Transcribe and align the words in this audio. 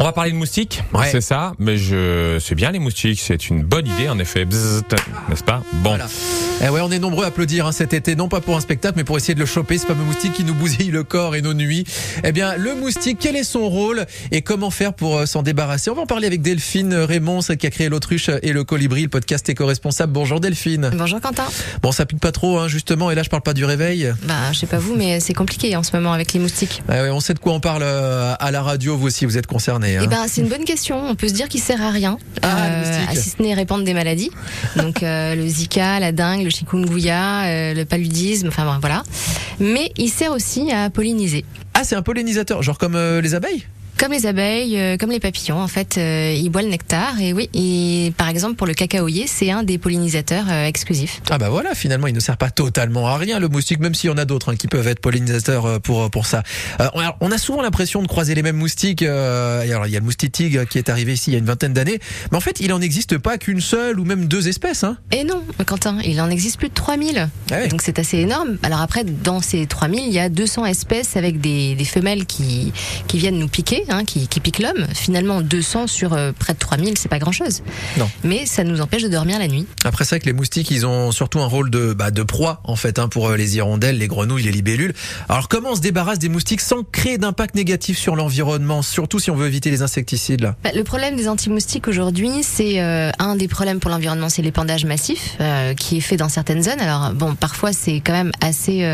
On 0.00 0.04
va 0.04 0.12
parler 0.12 0.32
de 0.32 0.36
moustiques, 0.36 0.82
Ouais. 0.92 1.08
c'est 1.10 1.20
ça, 1.20 1.52
mais 1.58 1.76
je 1.78 2.38
c'est 2.40 2.54
bien 2.56 2.70
les 2.72 2.78
moustiques, 2.80 3.20
c'est 3.20 3.48
une 3.48 3.62
bonne 3.62 3.86
idée 3.86 4.08
en 4.08 4.18
effet, 4.18 4.44
n'est-ce 4.44 5.44
pas? 5.44 5.62
Bon, 5.74 5.90
Voilà. 5.90 6.06
Eh 6.64 6.68
ouais, 6.68 6.80
on 6.80 6.90
est 6.90 6.98
nombreux 6.98 7.24
à 7.24 7.28
applaudir 7.28 7.66
hein, 7.66 7.72
cet 7.72 7.92
été, 7.94 8.16
non 8.16 8.28
pas 8.28 8.40
pour 8.40 8.56
un 8.56 8.60
spectacle, 8.60 8.94
mais 8.96 9.04
pour 9.04 9.16
essayer 9.16 9.34
de 9.34 9.40
le 9.40 9.46
choper, 9.46 9.78
ce 9.78 9.86
fameux 9.86 10.04
moustique 10.04 10.32
qui 10.32 10.44
nous 10.44 10.54
bousille 10.54 10.90
le 10.90 11.02
corps 11.04 11.34
et 11.36 11.42
nos 11.42 11.54
nuits. 11.54 11.84
Eh 12.24 12.32
bien, 12.32 12.56
le 12.56 12.74
moustique, 12.74 13.18
quel 13.20 13.36
est 13.36 13.44
son 13.44 13.68
rôle 13.68 14.06
et 14.32 14.42
comment 14.42 14.70
faire 14.70 14.94
pour 14.94 15.16
euh, 15.18 15.26
s'en 15.26 15.42
débarrasser? 15.42 15.90
On 15.90 15.94
va 15.94 16.02
en 16.02 16.06
parler 16.06 16.26
avec 16.26 16.42
Delphine 16.42 16.94
Raymond, 16.94 17.40
celle 17.42 17.56
qui 17.56 17.66
a 17.66 17.70
créé 17.70 17.88
l'autruche 17.88 18.30
et 18.42 18.52
le 18.52 18.64
colibri, 18.64 19.02
le 19.02 19.08
podcast 19.08 19.48
éco-responsable. 19.48 20.12
Bonjour 20.12 20.40
Delphine. 20.40 20.90
Bonjour 20.96 21.20
Quentin. 21.20 21.46
Bon, 21.82 21.92
ça 21.92 22.06
pique 22.06 22.20
pas 22.20 22.32
trop, 22.32 22.58
hein, 22.58 22.68
justement, 22.68 23.10
et 23.10 23.14
là 23.14 23.22
je 23.22 23.30
parle 23.30 23.42
pas 23.42 23.54
du 23.54 23.64
réveil. 23.64 24.12
Bah, 24.24 24.52
je 24.52 24.58
sais 24.58 24.66
pas 24.66 24.78
vous, 24.78 24.94
mais 24.96 25.20
c'est 25.20 25.34
compliqué 25.34 25.74
en 25.76 25.82
ce 25.82 25.94
moment 25.96 26.12
avec 26.12 26.32
les 26.32 26.40
moustiques. 26.40 26.82
Ah 26.88 27.02
ouais, 27.02 27.10
on 27.10 27.20
sait 27.20 27.34
de 27.34 27.38
quoi 27.40 27.52
on 27.52 27.60
parle 27.60 27.82
euh, 27.84 28.34
à 28.38 28.50
la 28.50 28.62
radio, 28.62 28.96
vous 28.96 29.06
aussi, 29.08 29.24
vous 29.24 29.38
êtes 29.38 29.46
concernés. 29.46 29.83
Hein. 29.84 30.00
Eh 30.04 30.06
ben, 30.06 30.26
c'est 30.28 30.40
une 30.40 30.48
bonne 30.48 30.64
question. 30.64 31.00
On 31.08 31.14
peut 31.14 31.28
se 31.28 31.34
dire 31.34 31.48
qu'il 31.48 31.60
sert 31.60 31.80
à 31.82 31.90
rien, 31.90 32.18
Ah, 32.42 32.68
moustique. 32.78 33.22
si 33.22 33.30
ce 33.30 33.42
n'est 33.42 33.54
répandre 33.54 33.84
des 33.84 33.94
maladies. 33.94 34.30
Donc 34.76 35.02
euh, 35.02 35.34
le 35.36 35.46
Zika, 35.46 36.00
la 36.00 36.12
dengue, 36.12 36.42
le 36.44 36.50
chikungunya, 36.50 37.44
euh, 37.44 37.74
le 37.74 37.84
paludisme, 37.84 38.48
enfin 38.48 38.64
bon, 38.64 38.78
voilà. 38.80 39.02
Mais 39.60 39.92
il 39.96 40.08
sert 40.08 40.32
aussi 40.32 40.72
à 40.72 40.90
polliniser. 40.90 41.44
Ah, 41.74 41.84
c'est 41.84 41.96
un 41.96 42.02
pollinisateur, 42.02 42.62
genre 42.62 42.78
comme 42.78 42.94
euh, 42.96 43.20
les 43.20 43.34
abeilles? 43.34 43.64
Comme 43.98 44.12
les 44.12 44.26
abeilles, 44.26 44.78
euh, 44.78 44.96
comme 44.96 45.10
les 45.10 45.20
papillons, 45.20 45.60
en 45.60 45.68
fait, 45.68 45.96
euh, 45.98 46.34
il 46.36 46.48
boit 46.50 46.62
le 46.62 46.68
nectar. 46.68 47.20
Et 47.20 47.32
oui, 47.32 47.48
et 47.54 48.12
par 48.16 48.28
exemple 48.28 48.56
pour 48.56 48.66
le 48.66 48.74
cacaoyer, 48.74 49.26
c'est 49.26 49.50
un 49.50 49.62
des 49.62 49.78
pollinisateurs 49.78 50.46
euh, 50.50 50.66
exclusifs. 50.66 51.20
Ah 51.30 51.38
bah 51.38 51.48
voilà, 51.48 51.74
finalement, 51.74 52.06
il 52.06 52.14
ne 52.14 52.20
sert 52.20 52.36
pas 52.36 52.50
totalement 52.50 53.06
à 53.06 53.16
rien 53.16 53.38
le 53.38 53.48
moustique, 53.48 53.78
même 53.80 53.94
s'il 53.94 54.10
y 54.10 54.12
en 54.12 54.18
a 54.18 54.24
d'autres 54.24 54.52
hein, 54.52 54.56
qui 54.56 54.66
peuvent 54.68 54.88
être 54.88 55.00
pollinisateurs 55.00 55.66
euh, 55.66 55.78
pour 55.78 56.10
pour 56.10 56.26
ça. 56.26 56.42
Euh, 56.80 56.88
on, 56.94 57.00
a, 57.00 57.16
on 57.20 57.30
a 57.30 57.38
souvent 57.38 57.62
l'impression 57.62 58.02
de 58.02 58.08
croiser 58.08 58.34
les 58.34 58.42
mêmes 58.42 58.56
moustiques. 58.56 59.02
euh, 59.02 59.62
alors 59.62 59.86
il 59.86 59.92
y 59.92 59.96
a 59.96 60.00
le 60.00 60.04
moustique 60.04 60.32
tigre 60.32 60.64
qui 60.64 60.78
est 60.78 60.88
arrivé 60.88 61.12
ici 61.14 61.30
il 61.30 61.34
y 61.34 61.36
a 61.36 61.38
une 61.38 61.44
vingtaine 61.46 61.72
d'années, 61.72 61.98
mais 62.30 62.36
en 62.36 62.40
fait 62.40 62.60
il 62.60 62.72
en 62.72 62.80
existe 62.80 63.16
pas 63.18 63.38
qu'une 63.38 63.60
seule 63.60 63.98
ou 64.00 64.04
même 64.04 64.26
deux 64.26 64.48
espèces. 64.48 64.84
Hein. 64.84 64.98
Et 65.12 65.24
non, 65.24 65.42
Quentin, 65.66 65.98
il 66.04 66.20
en 66.20 66.30
existe 66.30 66.58
plus 66.58 66.68
de 66.68 66.74
3000. 66.74 67.28
Ah 67.50 67.54
ouais. 67.54 67.68
Donc 67.68 67.80
c'est 67.82 67.98
assez 67.98 68.18
énorme. 68.18 68.58
Alors 68.62 68.80
après, 68.80 69.04
dans 69.04 69.40
ces 69.40 69.66
3000, 69.66 70.04
il 70.06 70.12
y 70.12 70.18
a 70.18 70.28
200 70.28 70.66
espèces 70.66 71.16
avec 71.16 71.40
des, 71.40 71.74
des 71.74 71.84
femelles 71.84 72.26
qui, 72.26 72.72
qui 73.06 73.18
viennent 73.18 73.38
nous 73.38 73.48
piquer, 73.48 73.83
hein, 73.88 74.04
qui, 74.04 74.28
qui 74.28 74.40
piquent 74.40 74.60
l'homme. 74.60 74.86
Finalement, 74.94 75.40
200 75.40 75.86
sur 75.86 76.12
euh, 76.12 76.32
près 76.36 76.54
de 76.54 76.58
3000, 76.58 76.96
c'est 76.98 77.08
pas 77.08 77.18
grand-chose. 77.18 77.62
Non. 77.96 78.08
Mais 78.22 78.46
ça 78.46 78.64
nous 78.64 78.80
empêche 78.80 79.02
de 79.02 79.08
dormir 79.08 79.38
la 79.38 79.48
nuit. 79.48 79.66
Après 79.84 80.04
ça, 80.04 80.18
que 80.18 80.26
les 80.26 80.32
moustiques, 80.32 80.70
ils 80.70 80.86
ont 80.86 81.12
surtout 81.12 81.40
un 81.40 81.46
rôle 81.46 81.70
de 81.70 81.92
bah, 81.92 82.10
de 82.10 82.22
proie 82.22 82.60
en 82.64 82.76
fait 82.76 82.98
hein, 82.98 83.08
pour 83.08 83.28
euh, 83.28 83.36
les 83.36 83.56
hirondelles, 83.56 83.98
les 83.98 84.08
grenouilles, 84.08 84.42
les 84.42 84.52
libellules. 84.52 84.94
Alors 85.28 85.48
comment 85.48 85.70
on 85.72 85.76
se 85.76 85.80
débarrasse 85.80 86.18
des 86.18 86.28
moustiques 86.28 86.60
sans 86.60 86.82
créer 86.82 87.18
d'impact 87.18 87.54
négatif 87.54 87.98
sur 87.98 88.16
l'environnement, 88.16 88.82
surtout 88.82 89.18
si 89.18 89.30
on 89.30 89.36
veut 89.36 89.46
éviter 89.46 89.70
les 89.70 89.82
insecticides 89.82 90.40
là? 90.40 90.56
Bah, 90.64 90.70
le 90.74 90.84
problème 90.84 91.16
des 91.16 91.28
anti-moustiques 91.28 91.88
aujourd'hui, 91.88 92.42
c'est 92.42 92.80
euh, 92.80 93.10
un 93.18 93.36
des 93.36 93.48
problèmes 93.48 93.80
pour 93.80 93.90
l'environnement, 93.90 94.28
c'est 94.28 94.42
l'épandage 94.42 94.84
massif 94.84 95.36
euh, 95.40 95.74
qui 95.74 95.98
est 95.98 96.00
fait 96.00 96.16
dans 96.16 96.28
certaines 96.28 96.62
zones. 96.62 96.80
Alors 96.80 97.12
bon, 97.12 97.34
parfois 97.34 97.72
c'est 97.72 98.00
quand 98.00 98.12
même 98.12 98.32
assez 98.40 98.84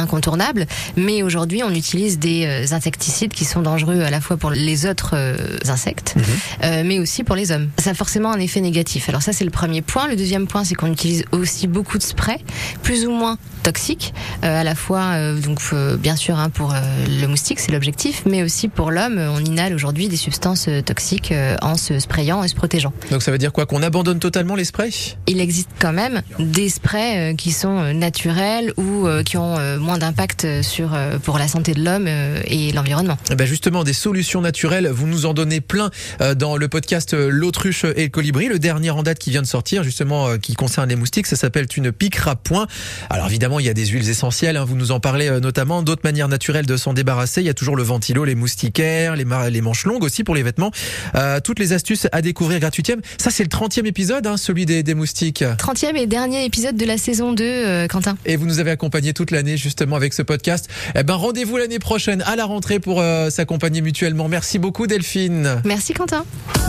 incontournable, 0.00 0.66
mais 0.96 1.22
aujourd'hui 1.22 1.62
on 1.62 1.74
utilise 1.74 2.18
des 2.18 2.46
euh, 2.46 2.74
insecticides 2.74 3.32
qui 3.32 3.44
sont 3.44 3.62
dangereux 3.62 4.00
à 4.00 4.10
la 4.10 4.20
fois 4.20 4.36
pour 4.36 4.50
les 4.50 4.86
autres 4.86 5.12
euh, 5.14 5.36
insectes, 5.68 6.14
euh, 6.62 6.82
mais 6.84 6.98
aussi 6.98 7.24
pour 7.24 7.36
les 7.36 7.52
hommes. 7.52 7.68
Ça 7.78 7.90
a 7.90 7.94
forcément 7.94 8.32
un 8.32 8.40
effet 8.40 8.60
négatif. 8.60 9.08
Alors 9.08 9.22
ça 9.22 9.32
c'est 9.32 9.44
le 9.44 9.50
premier 9.50 9.82
point. 9.82 10.08
Le 10.08 10.16
deuxième 10.16 10.46
point, 10.46 10.64
c'est 10.64 10.74
qu'on 10.74 10.92
utilise 10.92 11.24
aussi 11.32 11.66
beaucoup 11.66 11.98
de 11.98 12.02
sprays, 12.02 12.40
plus 12.82 13.06
ou 13.06 13.12
moins 13.12 13.38
toxiques, 13.62 14.14
euh, 14.44 14.60
à 14.60 14.64
la 14.64 14.74
fois 14.74 15.00
euh, 15.14 15.38
donc 15.38 15.60
bien 15.98 16.16
sûr 16.16 16.38
hein, 16.38 16.50
pour 16.50 16.74
le 17.08 17.26
moustique, 17.26 17.60
c'est 17.60 17.72
l'objectif, 17.72 18.22
mais 18.26 18.42
aussi 18.42 18.68
pour 18.68 18.90
l'homme, 18.90 19.18
on 19.18 19.44
inhale 19.44 19.74
aujourd'hui 19.74 20.08
des 20.08 20.16
substances 20.16 20.68
toxiques 20.84 21.32
en 21.62 21.76
se 21.76 21.98
sprayant 21.98 22.42
et 22.42 22.48
se 22.48 22.54
protégeant. 22.54 22.92
Donc 23.10 23.22
ça 23.22 23.30
veut 23.30 23.38
dire 23.38 23.52
quoi 23.52 23.66
Qu'on 23.66 23.82
abandonne 23.82 24.18
totalement 24.18 24.56
les 24.56 24.64
sprays? 24.64 24.90
Il 25.26 25.40
existe 25.40 25.70
quand 25.78 25.92
même 25.92 26.22
des 26.38 26.68
sprays 26.68 27.34
qui 27.36 27.52
sont 27.52 27.92
naturels 27.92 28.72
ou 28.76 29.06
qui 29.24 29.36
ont 29.36 29.58
euh, 29.58 29.78
moins 29.90 29.98
d'impact 29.98 30.44
euh, 30.44 30.62
sur 30.62 30.94
euh, 30.94 31.18
pour 31.18 31.36
la 31.36 31.48
santé 31.48 31.74
de 31.74 31.84
l'homme 31.84 32.06
euh, 32.06 32.40
et 32.44 32.70
l'environnement. 32.70 33.18
Eh 33.28 33.34
ben 33.34 33.44
justement, 33.44 33.82
des 33.82 33.92
solutions 33.92 34.40
naturelles, 34.40 34.88
vous 34.88 35.08
nous 35.08 35.26
en 35.26 35.34
donnez 35.34 35.60
plein 35.60 35.90
dans 36.36 36.56
le 36.56 36.68
podcast 36.68 37.14
L'autruche 37.14 37.84
et 37.84 38.04
le 38.04 38.08
colibri, 38.08 38.46
le 38.46 38.58
dernier 38.58 38.90
en 38.90 39.02
date 39.02 39.18
qui 39.18 39.30
vient 39.30 39.42
de 39.42 39.46
sortir, 39.46 39.82
justement, 39.82 40.38
qui 40.38 40.54
concerne 40.54 40.88
les 40.88 40.96
moustiques, 40.96 41.26
ça 41.26 41.34
s'appelle 41.34 41.66
Tu 41.66 41.80
ne 41.80 41.90
piqueras 41.90 42.36
point. 42.36 42.66
Alors 43.08 43.26
évidemment, 43.26 43.58
il 43.58 43.66
y 43.66 43.68
a 43.68 43.74
des 43.74 43.86
huiles 43.86 44.08
essentielles, 44.08 44.56
hein, 44.56 44.64
vous 44.64 44.76
nous 44.76 44.92
en 44.92 45.00
parlez 45.00 45.40
notamment, 45.40 45.82
d'autres 45.82 46.02
manières 46.04 46.28
naturelles 46.28 46.66
de 46.66 46.76
s'en 46.76 46.92
débarrasser, 46.92 47.40
il 47.40 47.46
y 47.46 47.50
a 47.50 47.54
toujours 47.54 47.76
le 47.76 47.82
ventilo, 47.82 48.24
les 48.24 48.34
moustiquaires, 48.34 49.16
les, 49.16 49.24
manches 49.60 49.86
longues 49.86 50.04
aussi 50.04 50.24
pour 50.24 50.34
les 50.34 50.42
vêtements, 50.42 50.70
Euh, 51.16 51.40
toutes 51.40 51.58
les 51.58 51.72
astuces 51.72 52.06
à 52.12 52.22
découvrir 52.22 52.60
gratuitement. 52.60 53.02
Ça 53.18 53.30
c'est 53.30 53.42
le 53.42 53.48
30e 53.48 53.86
épisode, 53.86 54.26
hein, 54.26 54.36
celui 54.36 54.66
des, 54.66 54.82
des 54.82 54.94
moustiques. 54.94 55.42
30e 55.42 55.96
et 55.96 56.06
dernier 56.06 56.44
épisode 56.44 56.76
de 56.76 56.84
la 56.84 56.98
saison 56.98 57.32
2, 57.32 57.44
euh, 57.44 57.86
Quentin. 57.88 58.16
Et 58.26 58.36
vous 58.36 58.46
nous 58.46 58.58
avez 58.58 58.70
accompagné 58.70 59.12
toute 59.12 59.30
l'année 59.30 59.56
justement 59.70 59.96
avec 59.96 60.12
ce 60.12 60.22
podcast. 60.22 60.68
Eh 60.96 61.04
ben 61.04 61.14
rendez-vous 61.14 61.56
l'année 61.56 61.78
prochaine 61.78 62.22
à 62.22 62.34
la 62.34 62.44
rentrée 62.44 62.80
pour 62.80 63.00
euh, 63.00 63.30
s'accompagner 63.30 63.80
mutuellement. 63.80 64.28
Merci 64.28 64.58
beaucoup 64.58 64.88
Delphine. 64.88 65.62
Merci 65.64 65.94
Quentin. 65.94 66.24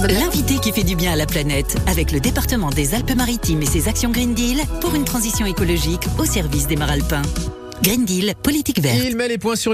L'invité 0.08 0.58
qui 0.62 0.72
fait 0.72 0.84
du 0.84 0.96
bien 0.96 1.14
à 1.14 1.16
la 1.16 1.26
planète 1.26 1.78
avec 1.88 2.12
le 2.12 2.20
département 2.20 2.70
des 2.70 2.94
Alpes-Maritimes 2.94 3.64
et 3.64 3.66
ses 3.66 3.88
actions 3.88 4.12
Green 4.12 4.36
Deal 4.36 4.60
pour 4.82 4.94
une 4.94 5.06
transition 5.06 5.48
écologique 5.48 6.06
au 6.20 6.26
service 6.26 6.68
des 6.68 6.76
Maralpins. 6.76 7.24
Green 7.84 8.06
Deal, 8.06 8.36
politique 8.44 8.80
verte. 8.80 9.00
Il 9.04 9.16
met 9.16 9.28
les 9.28 9.40
points 9.40 9.56
sur 9.56 9.70